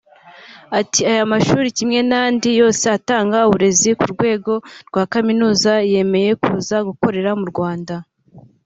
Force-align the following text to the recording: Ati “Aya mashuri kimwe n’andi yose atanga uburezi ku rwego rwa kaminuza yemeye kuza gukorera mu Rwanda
Ati 0.79 0.99
“Aya 1.11 1.23
mashuri 1.33 1.67
kimwe 1.77 1.99
n’andi 2.09 2.49
yose 2.61 2.83
atanga 2.97 3.37
uburezi 3.47 3.89
ku 3.99 4.05
rwego 4.13 4.53
rwa 4.89 5.03
kaminuza 5.13 5.73
yemeye 5.93 6.31
kuza 6.43 6.75
gukorera 6.87 7.31
mu 7.41 7.45
Rwanda 7.53 7.95